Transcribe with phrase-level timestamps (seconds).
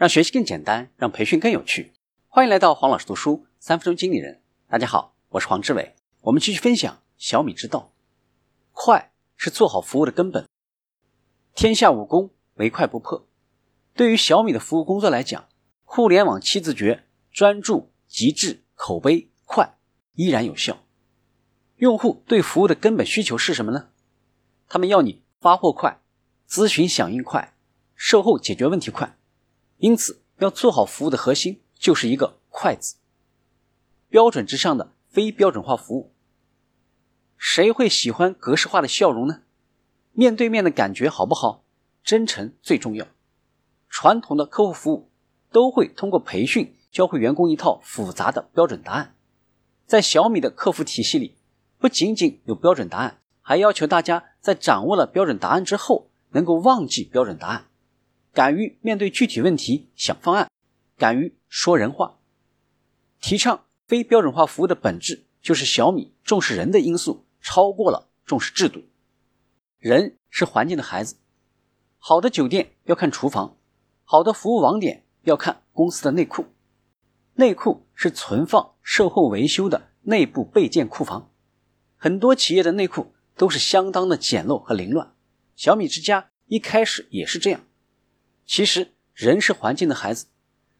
[0.00, 1.92] 让学习更简单，让培训更有趣。
[2.26, 4.40] 欢迎来到黄老师读书三分钟经理人。
[4.66, 5.94] 大家好，我是黄志伟。
[6.22, 7.92] 我们继续分享小米之道。
[8.72, 10.48] 快是做好服务的根本。
[11.54, 13.28] 天下武功，唯快不破。
[13.92, 15.50] 对于小米的服务工作来讲，
[15.84, 19.74] 互联网七字诀：专注、极致、口碑、快，
[20.14, 20.78] 依然有效。
[21.76, 23.90] 用户对服务的根本需求是什么呢？
[24.66, 26.00] 他们要你发货快，
[26.48, 27.52] 咨询响应快。
[27.94, 29.18] 售后解决问题快，
[29.80, 32.96] 因此要做好服务的核心就是一个“快”字。
[34.08, 36.12] 标准之上的非标准化服务，
[37.36, 39.40] 谁会喜欢格式化的笑容呢？
[40.12, 41.64] 面对面的感觉好不好？
[42.04, 43.06] 真诚最重要。
[43.88, 45.10] 传统的客户服务
[45.50, 49.14] 都会通过培训教会员工一套复杂的标准答案，
[49.86, 51.38] 在小米的客服体系里，
[51.78, 57.69] 不仅仅有标准答案，还要求大家在掌握了标准答案之后，能够忘记标准答案。
[58.32, 60.50] 敢于面对具体问题想方案，
[60.96, 62.18] 敢于说人话，
[63.20, 68.82] 提倡非标准化服务的本质就是小米重视人的因素超过了重视制度。
[69.78, 71.16] 人是环境的孩子，
[71.98, 73.56] 好的酒店要看厨房，
[74.04, 76.44] 好的服务网点要看公司的内库。
[77.34, 81.32] 内库是存放售后维修的内部备件库房，
[81.96, 85.14] 很多企业的内库都是相当的简陋和凌乱。
[85.56, 87.62] 小米之家一开始也是这样。
[88.52, 90.26] 其实，人是环境的孩子，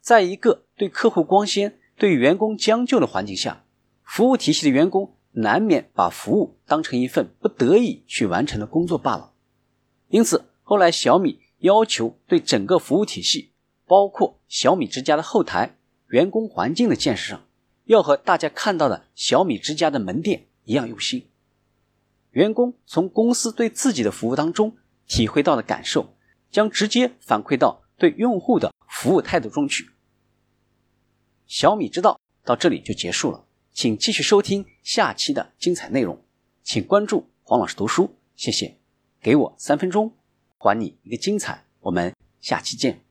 [0.00, 3.64] 在一个对客户光鲜、对员工将就的环境下，
[4.04, 9.32] 服务体系的员工难免把服务当成一份不得已去完成的工作罢了。
[10.06, 13.50] 因此，后来小米要求对整个服务体系，
[13.84, 17.44] 包括小米之家的后台、员工环境的建设上，
[17.86, 21.26] 要和大家看到的小米之家的门店一样用心。
[22.30, 24.76] 员工从公司对自己的服务当中
[25.08, 26.12] 体会到的感受。
[26.50, 29.90] 将直接反馈到对用户的服务态度中去。
[31.46, 36.22] 小米之道到这里就结束了，请继续收听下期的精彩内容。
[36.62, 38.76] 请关注黄老师读书，谢谢。
[39.20, 40.12] 给我三分钟，
[40.58, 41.64] 还你一个精彩。
[41.80, 43.05] 我们下期见。